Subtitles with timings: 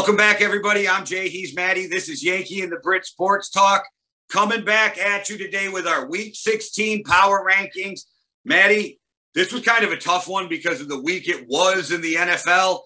[0.00, 0.88] Welcome back, everybody.
[0.88, 1.28] I'm Jay.
[1.28, 1.86] He's Maddie.
[1.86, 3.86] This is Yankee and the Brit Sports Talk
[4.30, 8.06] coming back at you today with our Week 16 power rankings.
[8.42, 8.98] Maddie,
[9.34, 12.14] this was kind of a tough one because of the week it was in the
[12.14, 12.80] NFL,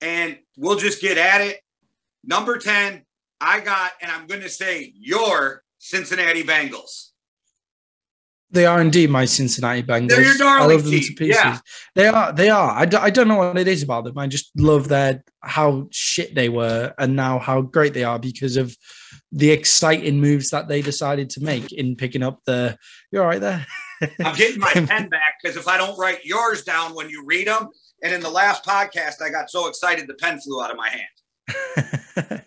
[0.00, 1.60] and we'll just get at it.
[2.24, 3.04] Number 10,
[3.38, 7.10] I got, and I'm going to say your Cincinnati Bengals.
[8.50, 10.08] They are indeed my Cincinnati Bengals.
[10.10, 11.02] They're your darling I love them team.
[11.02, 11.36] to pieces.
[11.36, 11.58] Yeah.
[11.96, 12.32] They are.
[12.32, 12.70] They are.
[12.70, 14.16] I, d- I don't know what it is about them.
[14.16, 18.56] I just love their how shit they were and now how great they are because
[18.56, 18.76] of
[19.32, 22.78] the exciting moves that they decided to make in picking up the.
[23.10, 23.66] You're right there.
[24.24, 27.48] I'm getting my pen back because if I don't write yours down when you read
[27.48, 27.68] them,
[28.02, 30.88] and in the last podcast, I got so excited the pen flew out of my
[30.88, 31.08] hand.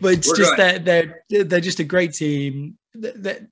[0.00, 2.78] but it's We're just that they're they're just a great team.
[2.94, 3.48] They're,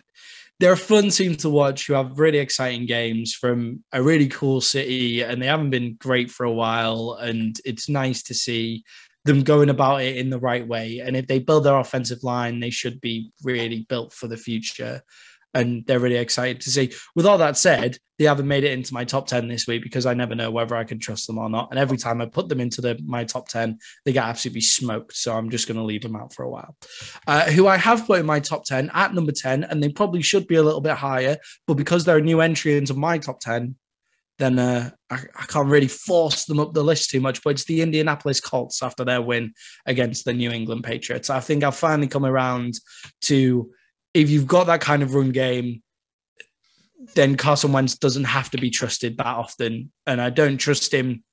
[0.61, 4.61] they're a fun team to watch who have really exciting games from a really cool
[4.61, 7.19] city, and they haven't been great for a while.
[7.20, 8.84] And it's nice to see
[9.25, 11.00] them going about it in the right way.
[11.00, 15.03] And if they build their offensive line, they should be really built for the future.
[15.55, 16.92] And they're really excited to see.
[17.14, 20.06] With all that said, they haven't made it into my top 10 this week because
[20.06, 21.69] I never know whether I can trust them or not.
[21.70, 25.17] And every time I put them into the my top 10, they get absolutely smoked.
[25.17, 26.77] So I'm just going to leave them out for a while.
[27.27, 30.22] Uh, who I have put in my top 10 at number 10, and they probably
[30.22, 33.41] should be a little bit higher, but because they're a new entry into my top
[33.41, 33.75] 10,
[34.39, 37.42] then uh, I, I can't really force them up the list too much.
[37.42, 39.53] But it's the Indianapolis Colts after their win
[39.87, 41.31] against the New England Patriots.
[41.31, 42.75] I think I've finally come around
[43.22, 43.70] to
[44.14, 45.82] if you've got that kind of run game,
[47.14, 49.91] then Carson Wentz doesn't have to be trusted that often.
[50.06, 51.24] And I don't trust him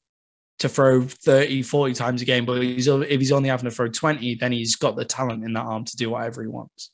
[0.60, 3.88] to throw 30, 40 times a game, but he's, if he's only having to throw
[3.88, 6.92] 20, then he's got the talent in that arm to do whatever he wants.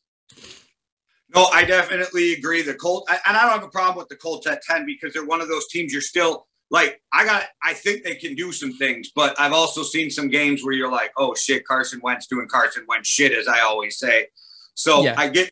[1.33, 2.61] No, I definitely agree.
[2.61, 5.25] The Colts, and I don't have a problem with the Colts at 10 because they're
[5.25, 8.73] one of those teams you're still like, I got, I think they can do some
[8.73, 12.47] things, but I've also seen some games where you're like, oh shit, Carson Wentz doing
[12.47, 14.27] Carson Wentz shit, as I always say.
[14.75, 15.15] So Yeah.
[15.17, 15.51] I get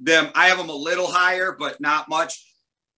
[0.00, 2.42] them, I have them a little higher, but not much.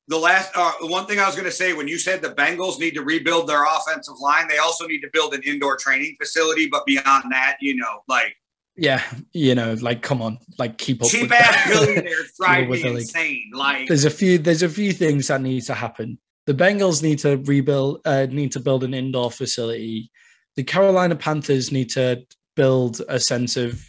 [0.08, 2.78] The last, uh, one thing I was going to say when you said the Bengals
[2.78, 6.68] need to rebuild their offensive line, they also need to build an indoor training facility.
[6.68, 8.36] But beyond that, you know, like
[8.76, 9.02] Yeah,
[9.32, 11.08] you know, like come on, like keep up.
[11.10, 13.50] cheap ass billionaires drive me insane.
[13.52, 16.18] Like, there's a few there's a few things that need to happen.
[16.46, 20.12] The Bengals need to rebuild uh, need to build an indoor facility.
[20.54, 22.24] The Carolina Panthers need to
[22.54, 23.82] build a sense of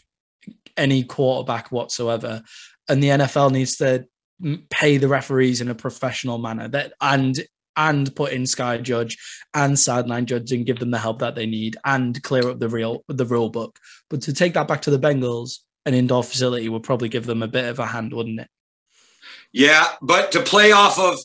[0.78, 2.42] any quarterback whatsoever,
[2.90, 4.06] and the NFL needs to
[4.70, 7.40] pay the referees in a professional manner that and
[7.76, 9.18] and put in Sky Judge
[9.54, 12.70] and sideline judge and give them the help that they need and clear up the
[12.70, 13.80] real the rule book.
[14.10, 17.44] But to take that back to the Bengals, an indoor facility would probably give them
[17.44, 18.50] a bit of a hand, wouldn't it?
[19.54, 21.18] Yeah, but to play off of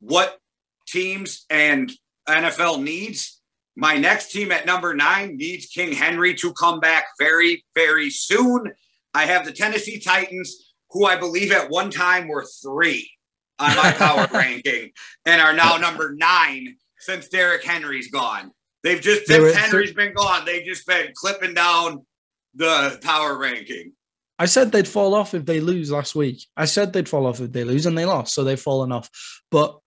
[0.00, 0.38] what
[0.86, 1.92] teams and
[2.28, 3.40] NFL needs,
[3.76, 8.72] my next team at number nine needs King Henry to come back very, very soon.
[9.12, 10.65] I have the Tennessee Titans,
[10.96, 13.10] who I believe at one time were three
[13.58, 14.92] on my power ranking
[15.26, 18.50] and are now number nine since Derrick Henry's gone.
[18.82, 22.06] They've just, since Henry's been gone, they've just been clipping down
[22.54, 23.92] the power ranking.
[24.38, 26.46] I said they'd fall off if they lose last week.
[26.56, 29.10] I said they'd fall off if they lose, and they lost, so they've fallen off.
[29.50, 29.78] But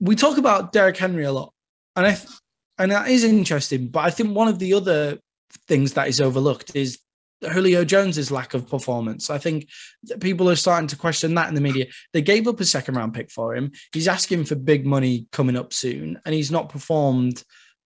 [0.00, 1.52] we talk about Derrick Henry a lot,
[1.96, 2.28] and I th-
[2.78, 3.88] and that is interesting.
[3.88, 5.18] But I think one of the other
[5.68, 6.98] things that is overlooked is
[7.50, 9.30] Julio Jones's lack of performance.
[9.30, 9.68] I think
[10.20, 11.86] people are starting to question that in the media.
[12.12, 13.72] They gave up a second round pick for him.
[13.92, 17.42] He's asking for big money coming up soon, and he's not performed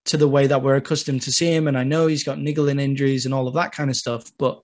[0.07, 1.69] to the way that we're accustomed to see him.
[1.69, 4.61] And I know he's got niggling injuries and all of that kind of stuff, but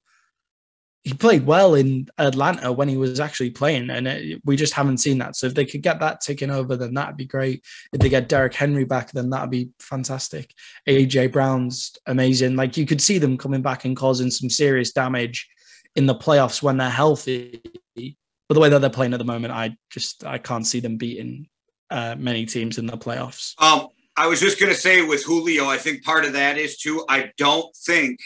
[1.04, 4.98] he played well in Atlanta when he was actually playing, and it, we just haven't
[4.98, 5.36] seen that.
[5.36, 7.62] So if they could get that ticking over, then that'd be great.
[7.92, 10.54] If they get Derrick Henry back, then that'd be fantastic.
[10.88, 12.56] AJ Brown's amazing.
[12.56, 15.46] Like you could see them coming back and causing some serious damage
[15.94, 17.60] in the playoffs when they're healthy.
[17.94, 20.96] But the way that they're playing at the moment, I just I can't see them
[20.96, 21.48] beating
[21.90, 23.52] uh, many teams in the playoffs.
[23.60, 26.78] Um, I was just going to say with Julio, I think part of that is
[26.78, 28.20] too, I don't think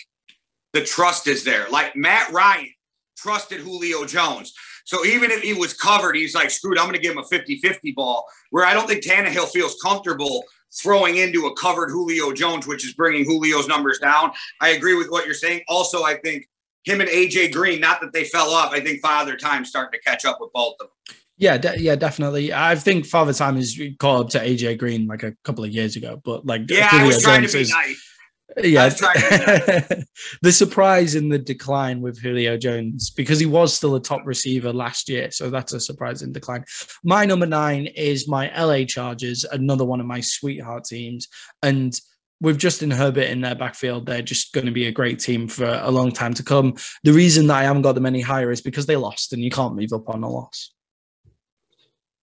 [0.78, 1.68] the trust is there.
[1.70, 2.68] Like Matt Ryan
[3.16, 4.52] trusted Julio Jones.
[4.84, 7.24] So even if he was covered, he's like, screwed, I'm going to give him a
[7.24, 8.24] 50 50 ball.
[8.50, 10.44] Where I don't think Tannehill feels comfortable
[10.82, 14.32] throwing into a covered Julio Jones, which is bringing Julio's numbers down.
[14.60, 15.62] I agree with what you're saying.
[15.68, 16.48] Also, I think
[16.84, 20.04] him and AJ Green, not that they fell off, I think Father Time's starting to
[20.04, 21.16] catch up with both of them.
[21.36, 22.52] Yeah, de- yeah, definitely.
[22.52, 25.96] I think Father Time is called up to AJ Green like a couple of years
[25.96, 28.07] ago, but like Yeah, I Julio was trying Jones to be is- nice.
[28.56, 30.04] Yeah, I was trying to
[30.42, 34.72] the surprise in the decline with Julio Jones because he was still a top receiver
[34.72, 36.64] last year, so that's a surprising decline.
[37.04, 41.28] My number nine is my LA Chargers, another one of my sweetheart teams,
[41.62, 41.98] and
[42.40, 45.66] with Justin Herbert in their backfield, they're just going to be a great team for
[45.82, 46.76] a long time to come.
[47.02, 49.50] The reason that I haven't got them any higher is because they lost, and you
[49.50, 50.72] can't move up on a loss.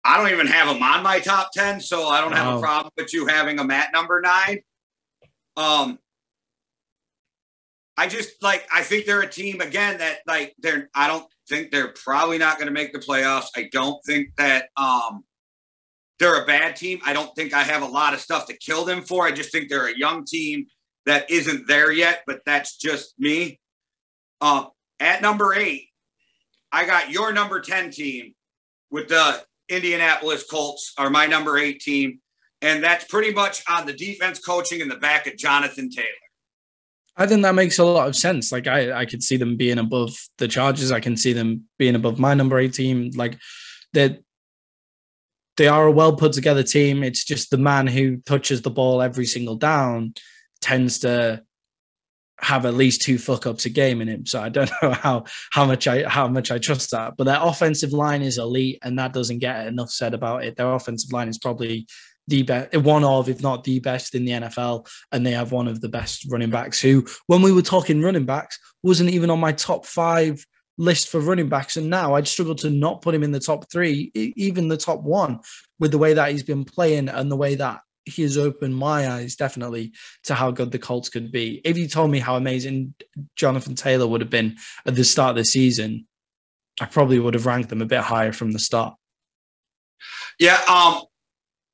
[0.05, 2.57] I don't even have them on my top 10, so I don't have Wow.
[2.57, 4.59] a problem with you having them at number nine.
[5.57, 5.99] Um,
[7.97, 11.71] I just like, I think they're a team again that like they're, I don't think
[11.71, 13.47] they're probably not going to make the playoffs.
[13.55, 15.23] I don't think that, um,
[16.19, 16.99] they're a bad team.
[17.05, 19.25] I don't think I have a lot of stuff to kill them for.
[19.25, 20.67] I just think they're a young team
[21.05, 23.59] that isn't there yet, but that's just me.
[24.39, 24.65] Uh,
[24.99, 25.89] at number eight,
[26.71, 28.33] I got your number 10 team
[28.91, 32.19] with the Indianapolis Colts are my number eight team.
[32.61, 36.07] And that's pretty much on the defense coaching in the back of Jonathan Taylor.
[37.17, 38.51] I think that makes a lot of sense.
[38.51, 40.91] Like I, I could see them being above the Chargers.
[40.91, 43.11] I can see them being above my number eight team.
[43.15, 43.37] Like
[43.93, 44.19] they
[45.57, 47.03] they are a well put together team.
[47.03, 50.13] It's just the man who touches the ball every single down
[50.61, 51.43] tends to
[52.39, 54.25] have at least two fuck ups a game in him.
[54.25, 57.13] So I don't know how how much I how much I trust that.
[57.17, 60.57] But their offensive line is elite, and that doesn't get enough said about it.
[60.57, 61.87] Their offensive line is probably
[62.27, 64.87] the best, one of, if not the best in the NFL.
[65.11, 68.25] And they have one of the best running backs who, when we were talking running
[68.25, 70.45] backs, wasn't even on my top five
[70.77, 71.77] list for running backs.
[71.77, 75.01] And now I'd struggle to not put him in the top three, even the top
[75.01, 75.39] one,
[75.79, 79.09] with the way that he's been playing and the way that he has opened my
[79.09, 79.91] eyes definitely
[80.23, 81.61] to how good the Colts could be.
[81.65, 82.93] If you told me how amazing
[83.35, 86.05] Jonathan Taylor would have been at the start of the season,
[86.79, 88.95] I probably would have ranked them a bit higher from the start.
[90.39, 91.03] Yeah, um,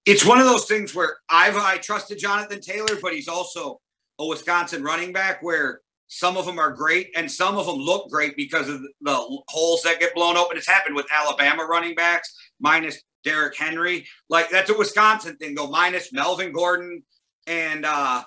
[0.05, 3.79] it's one of those things where I've I trusted Jonathan Taylor, but he's also
[4.19, 8.09] a Wisconsin running back where some of them are great and some of them look
[8.09, 10.57] great because of the holes that get blown open.
[10.57, 14.05] It's happened with Alabama running backs minus Derrick Henry.
[14.29, 17.03] Like that's a Wisconsin thing, though, minus Melvin Gordon
[17.47, 18.23] and uh,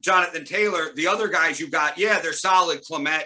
[0.00, 0.92] Jonathan Taylor.
[0.94, 2.82] The other guys you got, yeah, they're solid.
[2.82, 3.24] Clement,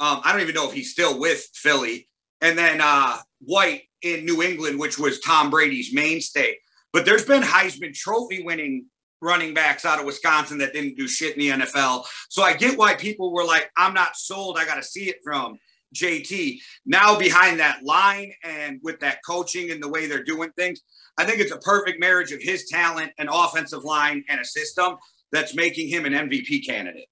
[0.00, 2.08] um, I don't even know if he's still with Philly.
[2.40, 6.56] And then uh, White in New England, which was Tom Brady's mainstay.
[6.92, 8.86] But there's been Heisman Trophy winning
[9.22, 12.04] running backs out of Wisconsin that didn't do shit in the NFL.
[12.30, 14.56] So I get why people were like, I'm not sold.
[14.58, 15.58] I got to see it from
[15.94, 16.58] JT.
[16.86, 20.80] Now behind that line and with that coaching and the way they're doing things,
[21.18, 24.96] I think it's a perfect marriage of his talent and offensive line and a system
[25.32, 27.06] that's making him an MVP candidate.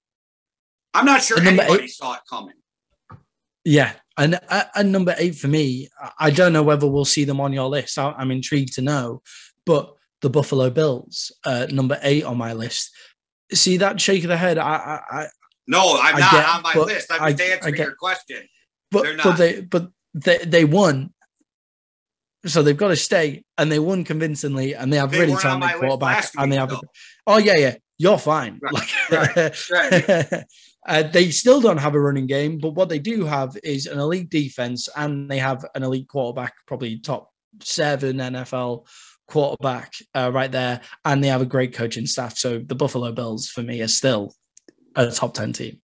[0.93, 2.55] I'm not sure anybody eight- saw it coming.
[3.65, 7.25] Yeah, and uh, and number eight for me, I- I don't know whether we'll see
[7.25, 7.99] them on your list.
[7.99, 9.21] I, I'm intrigued to know,
[9.69, 12.89] but the Buffalo Bills, uh, number eight on my list.
[13.53, 14.57] See that shake of the head?
[14.57, 15.27] I, I, I
[15.67, 17.07] No, I'm I not get- on my list.
[17.11, 18.41] I'm I- just answering get- your question.
[18.91, 19.89] but but they but
[20.25, 21.13] they they won,
[22.45, 25.79] so they've got to stay, and they won convincingly, and they have They really talented
[25.79, 26.69] quarterback, and they have.
[26.69, 26.81] though.
[27.27, 28.59] Oh yeah, yeah, you're fine.
[28.63, 28.73] Right,
[29.11, 30.43] Like, right,
[30.87, 33.99] uh, they still don't have a running game, but what they do have is an
[33.99, 37.29] elite defense, and they have an elite quarterback, probably top
[37.61, 38.85] seven NFL
[39.29, 42.37] quarterback uh, right there, and they have a great coaching staff.
[42.37, 44.33] So the Buffalo Bills, for me, are still
[44.95, 45.81] a top ten team.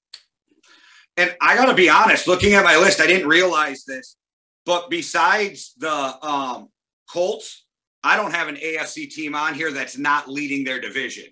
[1.17, 4.17] And I got to be honest, looking at my list, I didn't realize this,
[4.65, 5.89] but besides the
[6.25, 6.69] um,
[7.09, 7.65] Colts,
[8.03, 11.25] I don't have an AFC team on here that's not leading their division.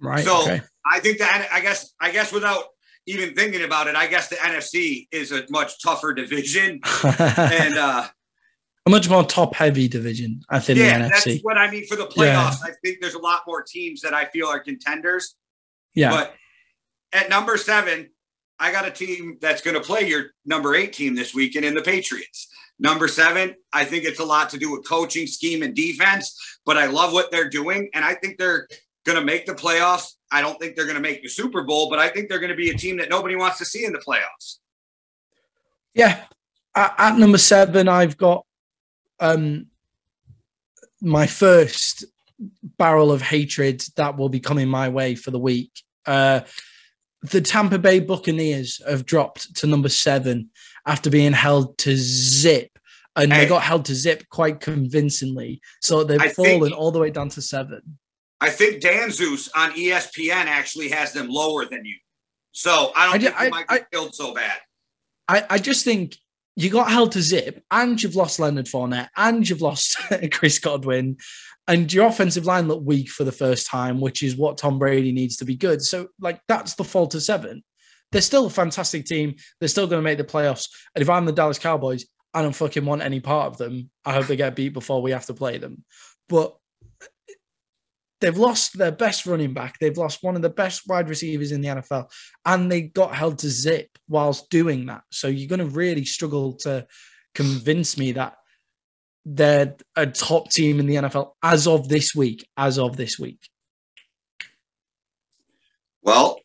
[0.00, 0.24] Right.
[0.24, 0.62] So okay.
[0.86, 2.64] I think that I guess I guess without
[3.06, 6.80] even thinking about it, I guess the NFC is a much tougher division.
[7.04, 8.06] And uh,
[8.90, 11.40] a much more top heavy division, I think, yeah, that's NFC.
[11.42, 12.34] what I mean for the Yeah.
[12.34, 12.58] playoffs.
[12.62, 15.34] I think there's a lot more teams that I feel are contenders.
[15.94, 16.10] Yeah.
[16.10, 16.34] But
[17.12, 18.10] at number seven,
[18.58, 21.74] I got a team that's going to play your number eight team this weekend in
[21.74, 22.48] the Patriots.
[22.78, 26.76] Number seven, I think it's a lot to do with coaching, scheme, and defense, but
[26.78, 27.90] I love what they're doing.
[27.94, 28.68] And I think they're
[29.04, 30.12] going to make the playoffs.
[30.30, 32.50] I don't think they're going to make the Super Bowl, but I think they're going
[32.50, 34.58] to be a team that nobody wants to see in the playoffs.
[35.94, 36.24] yeah.
[36.74, 38.46] At, at number seven, I've got
[39.20, 39.66] um
[41.00, 42.04] my first
[42.78, 45.70] barrel of hatred that will be coming my way for the week.
[46.06, 46.40] Uh
[47.22, 50.48] the Tampa Bay Buccaneers have dropped to number seven
[50.86, 52.70] after being held to zip.
[53.14, 53.40] And Hey.
[53.42, 55.60] they got held to zip quite convincingly.
[55.82, 57.98] So they've I think- fallen all the way down to seven.
[58.40, 61.96] I think Dan Zeus on ESPN actually has them lower than you.
[62.52, 64.58] So I don't I think you I- might be killed so bad.
[65.28, 66.16] I, I just think
[66.60, 69.96] you got held to zip and you've lost Leonard Fournette and you've lost
[70.32, 71.16] Chris Godwin
[71.66, 75.12] and your offensive line looked weak for the first time, which is what Tom Brady
[75.12, 75.80] needs to be good.
[75.80, 77.62] So, like, that's the fault of seven.
[78.12, 79.36] They're still a fantastic team.
[79.58, 80.68] They're still going to make the playoffs.
[80.94, 83.88] And if I'm the Dallas Cowboys, I don't fucking want any part of them.
[84.04, 85.84] I hope they get beat before we have to play them.
[86.28, 86.56] But
[88.20, 89.78] they've lost their best running back.
[89.78, 92.10] They've lost one of the best wide receivers in the NFL,
[92.44, 95.02] and they got held to zip whilst doing that.
[95.10, 96.86] So you're going to really struggle to
[97.34, 98.34] convince me that
[99.24, 102.46] they're a top team in the NFL as of this week.
[102.56, 103.40] As of this week.
[106.02, 106.40] Well,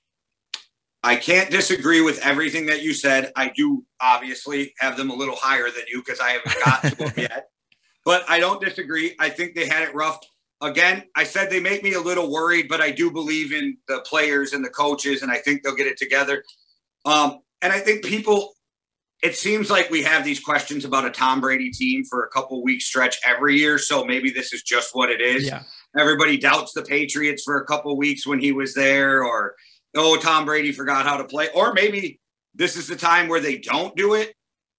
[1.03, 3.31] I can't disagree with everything that you said.
[3.35, 6.95] I do obviously have them a little higher than you because I haven't got to
[6.95, 7.49] them yet.
[8.03, 9.15] But I don't disagree.
[9.19, 10.19] I think they had it rough.
[10.61, 13.99] Again, I said they make me a little worried, but I do believe in the
[14.05, 16.43] players and the coaches, and I think they'll get it together.
[17.03, 18.53] Um, and I think people,
[19.21, 22.63] it seems like we have these questions about a Tom Brady team for a couple
[22.63, 23.77] weeks stretch every year.
[23.77, 25.45] So maybe this is just what it is.
[25.45, 25.63] Yeah.
[25.97, 29.55] Everybody doubts the Patriots for a couple weeks when he was there, or
[29.95, 32.19] oh, Tom Brady forgot how to play, or maybe
[32.53, 34.33] this is the time where they don't do it.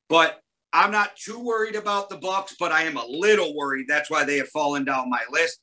[0.09, 0.41] But
[0.73, 3.87] I'm not too worried about the Bucks, but I am a little worried.
[3.89, 5.59] That's why they have fallen down my list.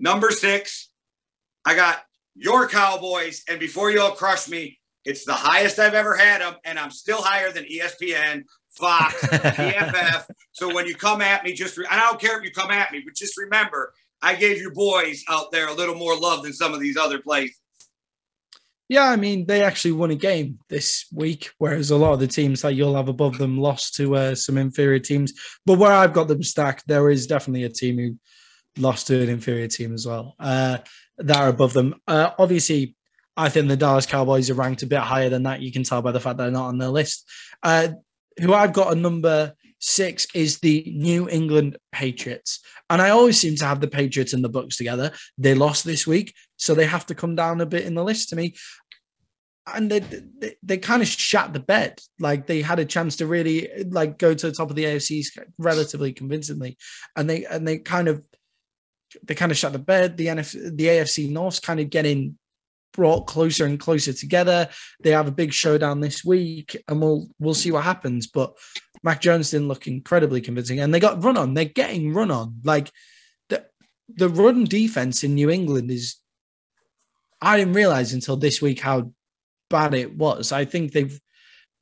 [0.00, 0.90] Number six,
[1.64, 2.02] I got
[2.34, 6.54] your Cowboys, and before you all crush me, it's the highest I've ever had them,
[6.64, 10.26] and I'm still higher than ESPN, Fox, PFF.
[10.52, 12.92] So when you come at me, just re- I don't care if you come at
[12.92, 16.52] me, but just remember, I gave your boys out there a little more love than
[16.52, 17.58] some of these other places.
[18.88, 22.26] Yeah, I mean, they actually won a game this week, whereas a lot of the
[22.26, 25.34] teams that you'll have above them lost to uh, some inferior teams.
[25.66, 28.16] But where I've got them stacked, there is definitely a team who
[28.78, 30.78] lost to an inferior team as well uh,
[31.18, 31.94] that are above them.
[32.06, 32.94] Uh, obviously,
[33.36, 35.60] I think the Dallas Cowboys are ranked a bit higher than that.
[35.60, 37.28] You can tell by the fact they're not on their list.
[37.62, 37.88] Uh,
[38.40, 42.60] who I've got a number six is the New England Patriots.
[42.90, 45.12] And I always seem to have the Patriots and the Bucs together.
[45.36, 48.30] They lost this week, so they have to come down a bit in the list
[48.30, 48.54] to me.
[49.72, 52.00] And they, they, they kind of shat the bed.
[52.18, 55.24] Like they had a chance to really like go to the top of the AFC
[55.58, 56.78] relatively convincingly,
[57.16, 58.24] and they and they kind of
[59.22, 60.16] they kind of shut the bed.
[60.16, 62.38] The NF, the AFC North's kind of getting
[62.92, 64.68] brought closer and closer together.
[65.00, 68.26] They have a big showdown this week, and we'll we'll see what happens.
[68.26, 68.56] But
[69.02, 71.54] Mac Jones didn't look incredibly convincing, and they got run on.
[71.54, 72.60] They're getting run on.
[72.64, 72.90] Like
[73.48, 73.64] the
[74.08, 76.16] the run defense in New England is.
[77.40, 79.12] I didn't realize until this week how
[79.70, 80.50] bad it was.
[80.50, 81.20] I think they've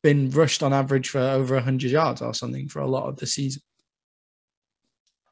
[0.02, 3.26] been rushed on average for over 100 yards or something for a lot of the
[3.26, 3.62] season.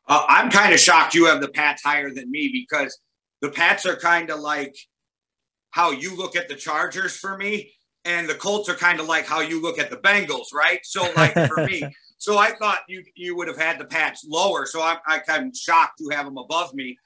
[0.06, 2.98] Uh, I'm kind of shocked you have the Pats higher than me because
[3.40, 4.76] the Pats are kind of like
[5.70, 7.72] how you look at the Chargers for me,
[8.04, 10.80] and the Colts are kind of like how you look at the Bengals, right?
[10.82, 11.82] So, like for me,
[12.18, 14.66] so I thought you you would have had the Pats lower.
[14.66, 16.98] So I'm I kind of shocked to have them above me.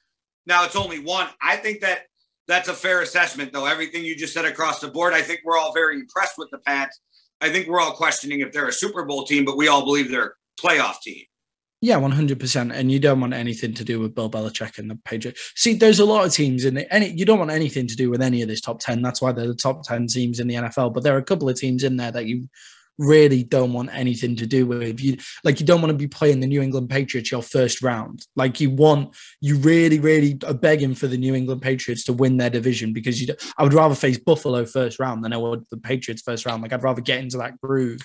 [0.46, 1.28] Now it's only one.
[1.40, 2.02] I think that
[2.48, 3.66] that's a fair assessment, though.
[3.66, 6.58] Everything you just said across the board, I think we're all very impressed with the
[6.58, 7.00] Pats.
[7.40, 10.10] I think we're all questioning if they're a Super Bowl team, but we all believe
[10.10, 11.24] they're a playoff team.
[11.80, 12.72] Yeah, one hundred percent.
[12.72, 15.52] And you don't want anything to do with Bill Belichick and the Patriots.
[15.54, 16.88] See, there's a lot of teams in it.
[16.90, 19.00] Any you don't want anything to do with any of this top ten.
[19.00, 20.92] That's why they're the top ten teams in the NFL.
[20.92, 22.48] But there are a couple of teams in there that you
[22.98, 25.00] really don't want anything to do with.
[25.00, 28.26] You like you don't want to be playing the New England Patriots your first round.
[28.34, 32.38] Like you want you really, really are begging for the New England Patriots to win
[32.38, 33.32] their division because you.
[33.56, 36.60] I would rather face Buffalo first round than I would the Patriots first round.
[36.60, 38.00] Like I'd rather get into that groove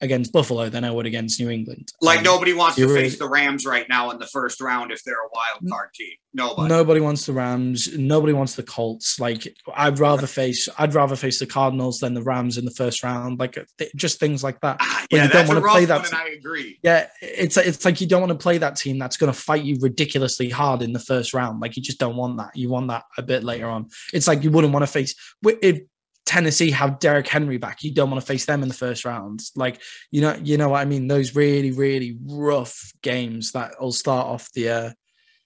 [0.00, 1.92] against Buffalo than I would against New England.
[2.00, 4.92] Like um, nobody wants to really, face the Rams right now in the first round
[4.92, 6.12] if they're a wild card team.
[6.34, 6.68] Nobody.
[6.68, 7.96] Nobody wants the Rams.
[7.96, 9.18] Nobody wants the Colts.
[9.18, 13.02] Like I'd rather face I'd rather face the Cardinals than the Rams in the first
[13.02, 13.40] round.
[13.40, 14.76] Like th- just things like that.
[14.80, 16.02] Ah, yeah, you don't want to play that.
[16.02, 16.78] One, I agree.
[16.82, 19.64] Yeah, it's it's like you don't want to play that team that's going to fight
[19.64, 21.60] you ridiculously hard in the first round.
[21.60, 22.54] Like you just don't want that.
[22.54, 23.88] You want that a bit later on.
[24.12, 25.14] It's like you wouldn't want to face
[25.44, 25.80] if
[26.28, 27.82] Tennessee have Derrick Henry back.
[27.82, 29.40] You don't want to face them in the first round.
[29.56, 29.80] Like,
[30.10, 31.08] you know, you know what I mean?
[31.08, 34.90] Those really, really rough games that will start off the uh,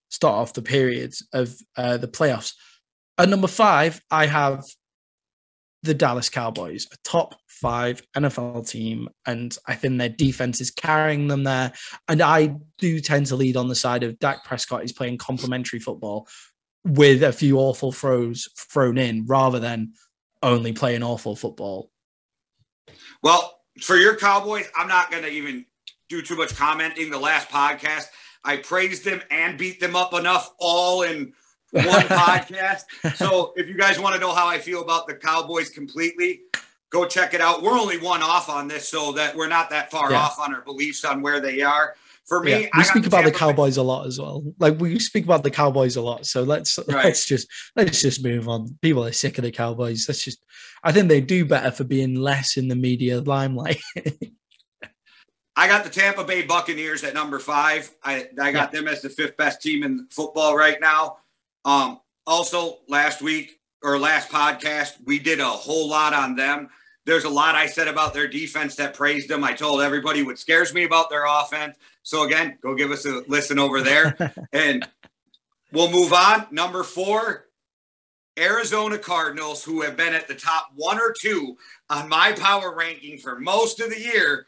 [0.09, 2.55] start off the periods of uh, the playoffs.
[3.17, 4.65] At number five, I have
[5.85, 11.29] the Dallas Cowboys, a top five NFL team, and I think their defense is carrying
[11.29, 11.73] them there.
[12.09, 15.79] And I do tend to lead on the side of Dak Prescott is playing complementary
[15.79, 16.27] football
[16.85, 19.93] with a few awful throws thrown in rather than
[20.43, 21.91] only playing awful football.
[23.23, 25.65] Well, for your Cowboys, I'm not going to even
[26.09, 27.11] do too much commenting.
[27.11, 28.07] The last podcast,
[28.45, 31.33] I praised them and beat them up enough all in
[31.71, 32.83] one podcast.
[33.17, 36.43] So if you guys want to know how I feel about the Cowboys completely,
[36.91, 37.63] go check it out.
[37.63, 40.19] We're only one off on this, so that we're not that far yeah.
[40.21, 41.95] off on our beliefs on where they are.
[42.29, 42.69] For me, yeah.
[42.77, 44.45] we speak about the Cowboys a lot as well.
[44.59, 46.25] Like we speak about the Cowboys a lot.
[46.25, 47.05] So let's right.
[47.05, 48.79] let's just let's just move on.
[48.81, 50.07] People are sick of the Cowboys.
[50.09, 50.45] Let's just
[50.85, 53.81] I think they do better for being less in the media limelight.
[55.57, 57.91] I got the Tampa Bay Buccaneers at number five.
[58.03, 58.81] I I got yeah.
[58.81, 61.19] them as the fifth best team in football right now.
[61.65, 66.69] Um, also last week or last podcast, we did a whole lot on them.
[67.05, 69.43] There's a lot I said about their defense that praised them.
[69.43, 71.77] I told everybody what scares me about their offense.
[72.03, 74.17] So again, go give us a listen over there.
[74.53, 74.87] and
[75.73, 76.47] we'll move on.
[76.51, 77.47] Number four,
[78.39, 81.57] Arizona Cardinals, who have been at the top one or two
[81.91, 84.47] on my power ranking for most of the year,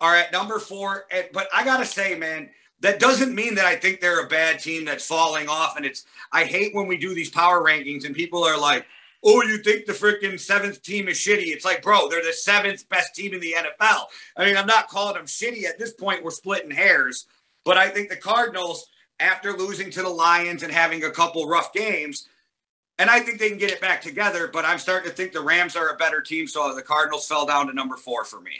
[0.00, 1.06] are at number four.
[1.32, 2.50] But I got to say, man,
[2.80, 5.76] that doesn't mean that I think they're a bad team that's falling off.
[5.76, 8.86] And it's, I hate when we do these power rankings and people are like,
[9.26, 11.48] oh, you think the freaking seventh team is shitty.
[11.48, 14.04] It's like, bro, they're the seventh best team in the NFL.
[14.36, 16.22] I mean, I'm not calling them shitty at this point.
[16.22, 17.26] We're splitting hairs.
[17.64, 18.86] But I think the Cardinals,
[19.18, 22.28] after losing to the Lions and having a couple rough games,
[22.98, 25.40] and I think they can get it back together, but I'm starting to think the
[25.40, 26.46] Rams are a better team.
[26.46, 28.52] So the Cardinals fell down to number four for me.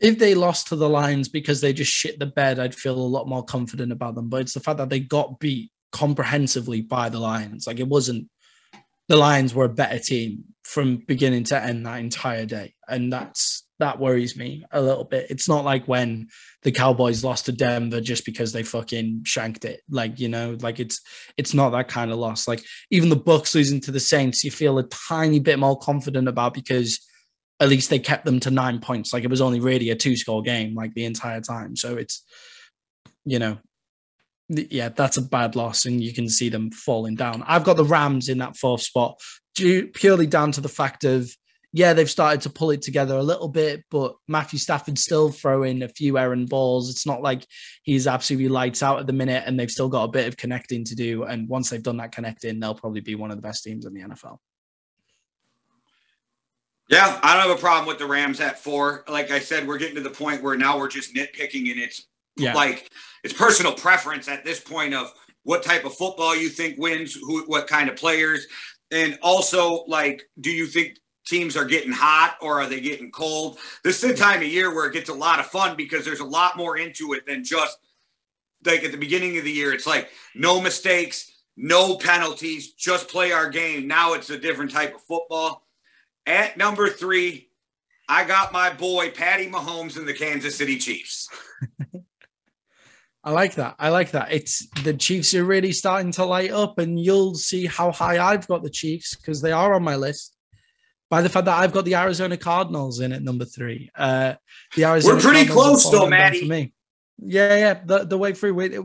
[0.00, 3.00] If they lost to the Lions because they just shit the bed, I'd feel a
[3.00, 4.28] lot more confident about them.
[4.28, 7.66] But it's the fact that they got beat comprehensively by the Lions.
[7.66, 8.28] Like it wasn't
[9.08, 12.74] the Lions were a better team from beginning to end that entire day.
[12.88, 15.30] And that's that worries me a little bit.
[15.30, 16.28] It's not like when
[16.62, 19.80] the Cowboys lost to Denver just because they fucking shanked it.
[19.88, 21.00] Like, you know, like it's
[21.36, 22.48] it's not that kind of loss.
[22.48, 26.28] Like even the Bucks losing to the Saints, you feel a tiny bit more confident
[26.28, 26.98] about because
[27.60, 29.12] at least they kept them to nine points.
[29.12, 31.76] Like it was only really a two score game like the entire time.
[31.76, 32.24] So it's
[33.24, 33.58] you know,
[34.48, 37.44] yeah, that's a bad loss, and you can see them falling down.
[37.46, 39.20] I've got the Rams in that fourth spot,
[39.54, 41.30] due purely down to the fact of
[41.72, 45.82] yeah, they've started to pull it together a little bit, but Matthew Stafford's still throwing
[45.82, 46.88] a few errand balls.
[46.88, 47.46] It's not like
[47.82, 50.84] he's absolutely lights out at the minute, and they've still got a bit of connecting
[50.84, 51.24] to do.
[51.24, 53.92] And once they've done that connecting, they'll probably be one of the best teams in
[53.92, 54.38] the NFL.
[56.88, 59.04] Yeah, I don't have a problem with the Rams at four.
[59.06, 62.06] Like I said, we're getting to the point where now we're just nitpicking, and it's
[62.38, 62.54] yeah.
[62.54, 62.90] like
[63.24, 67.42] it's personal preference at this point of what type of football you think wins, who,
[67.46, 68.46] what kind of players,
[68.90, 73.58] and also like, do you think teams are getting hot or are they getting cold?
[73.84, 76.20] This is the time of year where it gets a lot of fun because there's
[76.20, 77.78] a lot more into it than just
[78.64, 79.72] like at the beginning of the year.
[79.72, 83.86] It's like no mistakes, no penalties, just play our game.
[83.86, 85.66] Now it's a different type of football.
[86.26, 87.50] At number three,
[88.08, 91.28] I got my boy Patty Mahomes and the Kansas City Chiefs.
[93.28, 93.74] I like that.
[93.78, 94.32] I like that.
[94.32, 98.48] It's the Chiefs are really starting to light up, and you'll see how high I've
[98.48, 100.34] got the Chiefs because they are on my list
[101.10, 103.90] by the fact that I've got the Arizona Cardinals in at number three.
[103.94, 104.36] Uh,
[104.74, 106.48] the Arizona we're pretty Cardinals close though, Maddie.
[106.48, 106.72] Me.
[107.18, 107.80] Yeah, yeah.
[107.84, 108.82] The the way through, it,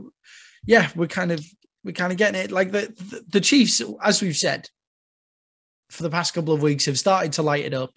[0.65, 1.41] yeah, we're kind of
[1.85, 2.51] we're kind of getting it.
[2.51, 4.67] Like the, the the Chiefs, as we've said,
[5.89, 7.93] for the past couple of weeks, have started to light it up,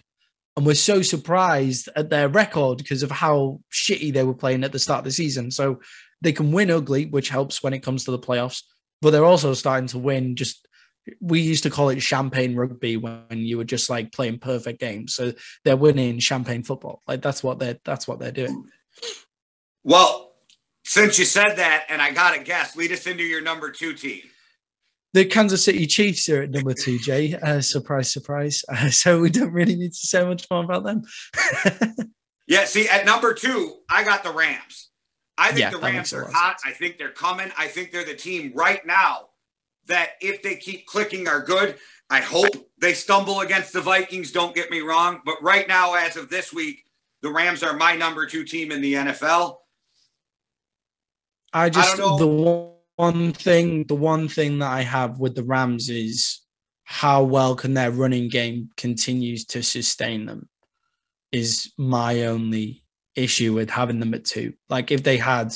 [0.55, 4.71] and we're so surprised at their record because of how shitty they were playing at
[4.71, 5.51] the start of the season.
[5.51, 5.81] So
[6.21, 8.63] they can win ugly, which helps when it comes to the playoffs.
[9.01, 10.67] But they're also starting to win just
[11.21, 15.13] we used to call it champagne rugby when you were just like playing perfect games.
[15.15, 17.01] So they're winning champagne football.
[17.07, 18.65] Like that's what they're that's what they're doing.
[19.83, 20.33] Well,
[20.83, 23.93] since you said that, and I got a guess, lead us into your number two
[23.93, 24.21] team.
[25.13, 27.33] The Kansas City Chiefs are at number two, Jay.
[27.33, 28.63] Uh, surprise, surprise.
[28.69, 31.03] Uh, so we don't really need to say much more about them.
[32.47, 34.86] yeah, see, at number two, I got the Rams.
[35.37, 36.57] I think yeah, the Rams are hot.
[36.65, 37.51] I think they're coming.
[37.57, 39.29] I think they're the team right now
[39.87, 41.77] that if they keep clicking are good.
[42.09, 45.21] I hope they stumble against the Vikings, don't get me wrong.
[45.25, 46.85] But right now, as of this week,
[47.21, 49.57] the Rams are my number two team in the NFL.
[51.53, 55.89] I just, I the one thing, the one thing that I have with the Rams
[55.89, 56.41] is
[56.83, 60.47] how well can their running game continues to sustain them
[61.31, 62.83] is my only
[63.17, 64.53] issue with having them at two.
[64.69, 65.53] Like if they had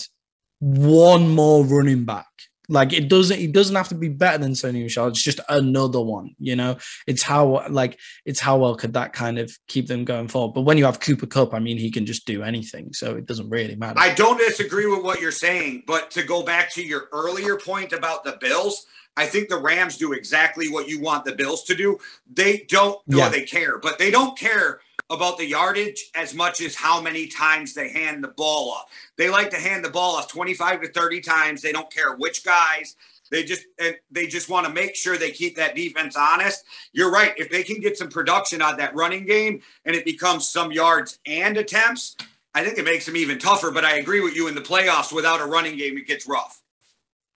[0.60, 2.28] one more running back
[2.72, 5.08] like it doesn't it doesn't have to be better than Sony Michel.
[5.08, 6.78] It's just another one, you know.
[7.06, 10.54] It's how like it's how well could that kind of keep them going forward.
[10.54, 12.94] But when you have Cooper Kupp, I mean he can just do anything.
[12.94, 14.00] So it doesn't really matter.
[14.00, 17.92] I don't disagree with what you're saying, but to go back to your earlier point
[17.92, 18.86] about the Bills,
[19.18, 21.98] I think the Rams do exactly what you want the Bills to do.
[22.32, 23.30] They don't know yeah.
[23.30, 27.74] they care, but they don't care about the yardage as much as how many times
[27.74, 28.86] they hand the ball off.
[29.18, 31.62] They like to hand the ball off 25 to 30 times.
[31.62, 32.96] They don't care which guys.
[33.30, 36.66] They just and they just want to make sure they keep that defense honest.
[36.92, 37.34] You're right.
[37.38, 41.20] If they can get some production on that running game and it becomes some yards
[41.26, 42.18] and attempts,
[42.54, 43.72] I think it makes them even tougher.
[43.72, 46.61] But I agree with you in the playoffs, without a running game, it gets rough.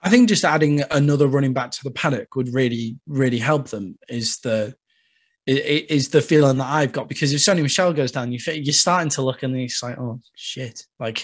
[0.02, 3.98] I think just adding another running back to the paddock would really, really help them.
[4.08, 4.76] Is the
[5.46, 9.10] is the feeling that I've got because if Sony Michel goes down, you you're starting
[9.10, 11.22] to look and he's like, oh shit, like,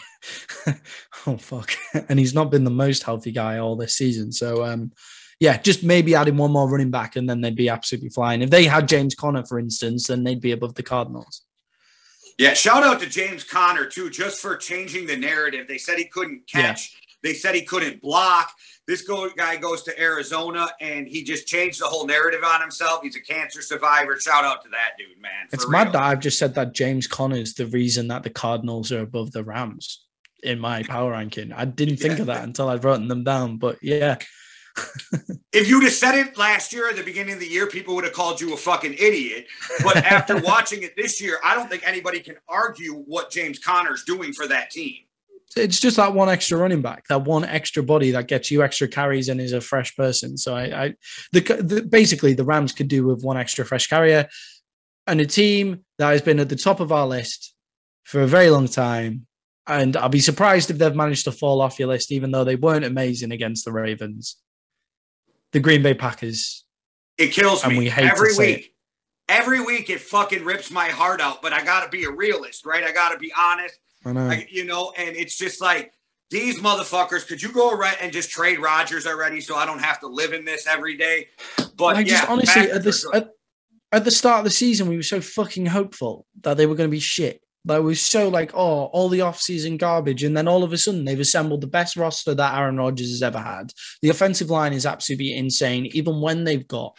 [1.26, 1.72] oh fuck,
[2.08, 4.30] and he's not been the most healthy guy all this season.
[4.30, 4.92] So, um,
[5.40, 8.42] yeah, just maybe adding one more running back and then they'd be absolutely flying.
[8.42, 11.42] If they had James Conner, for instance, then they'd be above the Cardinals.
[12.38, 15.66] Yeah, shout out to James Conner too, just for changing the narrative.
[15.66, 16.96] They said he couldn't catch.
[17.22, 18.52] They said he couldn't block.
[18.86, 23.02] This guy goes to Arizona and he just changed the whole narrative on himself.
[23.02, 24.18] He's a cancer survivor.
[24.18, 25.46] Shout out to that dude, man.
[25.52, 25.70] It's real.
[25.70, 29.00] mad that I've just said that James Conner is the reason that the Cardinals are
[29.00, 30.04] above the Rams
[30.42, 31.52] in my power ranking.
[31.52, 32.20] I didn't think yeah.
[32.22, 33.58] of that until I'd written them down.
[33.58, 34.16] But yeah.
[35.52, 38.04] if you'd have said it last year at the beginning of the year, people would
[38.04, 39.46] have called you a fucking idiot.
[39.84, 44.02] But after watching it this year, I don't think anybody can argue what James Conner's
[44.02, 45.04] doing for that team
[45.56, 48.88] it's just that one extra running back, that one extra body that gets you extra
[48.88, 50.36] carries and is a fresh person.
[50.36, 50.94] So I, I
[51.32, 54.28] the, the basically the Rams could do with one extra fresh carrier,
[55.06, 57.54] and a team that has been at the top of our list
[58.04, 59.26] for a very long time.
[59.66, 62.56] And I'll be surprised if they've managed to fall off your list, even though they
[62.56, 64.36] weren't amazing against the Ravens.
[65.52, 66.64] The Green Bay Packers.
[67.18, 68.58] It kills me we hate every week.
[68.58, 68.66] It.
[69.28, 72.66] Every week it fucking rips my heart out, but I got to be a realist,
[72.66, 72.82] right?
[72.82, 73.78] I got to be honest.
[74.04, 74.26] I know.
[74.26, 75.92] Like, you know, and it's just like
[76.30, 77.26] these motherfuckers.
[77.26, 80.32] Could you go around and just trade Rodgers already, so I don't have to live
[80.32, 81.28] in this every day?
[81.76, 83.30] But yeah, just honestly, at this at,
[83.92, 86.88] at the start of the season, we were so fucking hopeful that they were going
[86.88, 87.40] to be shit.
[87.64, 90.78] Like we were so like, oh, all the off-season garbage, and then all of a
[90.78, 93.72] sudden they've assembled the best roster that Aaron Rodgers has ever had.
[94.00, 96.98] The offensive line is absolutely insane, even when they've got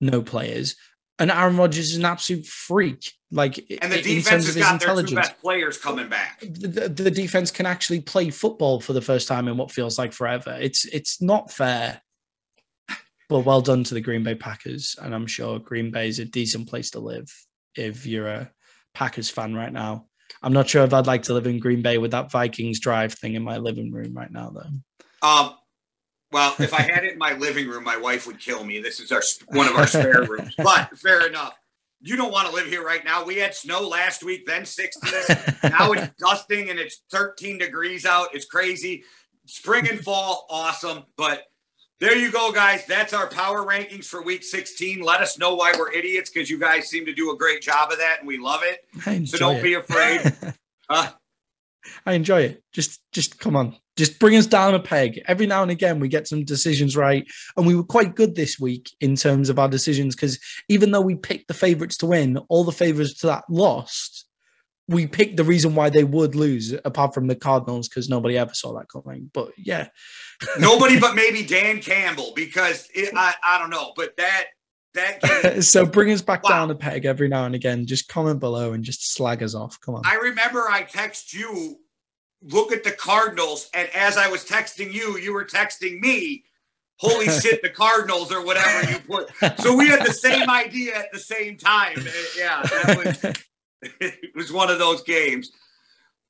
[0.00, 0.74] no players.
[1.20, 3.12] And Aaron Rodgers is an absolute freak.
[3.32, 6.40] Like, and the defense has got their two best players coming back.
[6.40, 10.12] The, the, defense can actually play football for the first time in what feels like
[10.12, 10.58] forever.
[10.60, 12.00] It's it's not fair.
[13.28, 16.24] But well done to the Green Bay Packers, and I'm sure Green Bay is a
[16.24, 17.32] decent place to live
[17.76, 18.50] if you're a
[18.94, 20.06] Packers fan right now.
[20.42, 23.12] I'm not sure if I'd like to live in Green Bay with that Vikings drive
[23.12, 25.28] thing in my living room right now, though.
[25.28, 25.54] Um,
[26.32, 28.80] well, if I had it in my living room, my wife would kill me.
[28.80, 30.54] This is our one of our spare rooms.
[30.56, 31.56] But fair enough.
[32.02, 33.24] You don't want to live here right now.
[33.24, 35.12] We had snow last week, then 16.
[35.70, 38.28] now it's dusting and it's 13 degrees out.
[38.34, 39.04] It's crazy.
[39.46, 41.04] Spring and fall, awesome.
[41.16, 41.44] But
[41.98, 42.86] there you go, guys.
[42.86, 45.00] That's our power rankings for week 16.
[45.00, 47.92] Let us know why we're idiots because you guys seem to do a great job
[47.92, 49.28] of that and we love it.
[49.28, 49.62] So don't it.
[49.62, 50.32] be afraid.
[50.88, 51.10] uh,
[52.06, 52.62] I enjoy it.
[52.72, 53.76] Just just come on.
[54.00, 55.20] Just bring us down a peg.
[55.28, 57.30] Every now and again we get some decisions right.
[57.58, 60.38] And we were quite good this week in terms of our decisions because
[60.70, 64.24] even though we picked the favorites to win, all the favorites to that lost.
[64.88, 68.54] We picked the reason why they would lose, apart from the Cardinals, because nobody ever
[68.54, 69.30] saw that coming.
[69.34, 69.88] But yeah.
[70.58, 73.92] nobody but maybe Dan Campbell, because it, I, I don't know.
[73.94, 74.46] But that
[74.94, 76.50] that so bring us back wow.
[76.50, 77.86] down a peg every now and again.
[77.86, 79.78] Just comment below and just slag us off.
[79.80, 80.02] Come on.
[80.04, 81.76] I remember I text you,
[82.42, 86.44] look at the Cardinals, and as I was texting you, you were texting me.
[86.98, 89.30] Holy shit, the Cardinals or whatever you put.
[89.60, 91.98] So we had the same idea at the same time.
[91.98, 93.34] Uh, yeah, that was
[94.00, 95.50] it was one of those games.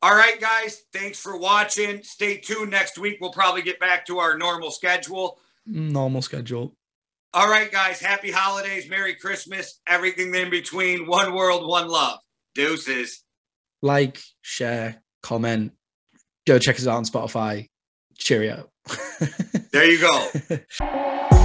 [0.03, 2.03] All right, guys, thanks for watching.
[2.03, 2.71] Stay tuned.
[2.71, 5.39] Next week we'll probably get back to our normal schedule.
[5.67, 6.75] Normal schedule.
[7.33, 8.01] All right, guys.
[8.01, 8.89] Happy holidays.
[8.89, 9.79] Merry Christmas.
[9.87, 11.07] Everything in between.
[11.07, 12.19] One world, one love.
[12.55, 13.23] Deuces.
[13.83, 15.73] Like, share, comment.
[16.47, 17.69] Go check us out on Spotify.
[18.19, 18.71] Cheerio.
[19.73, 21.31] there you go.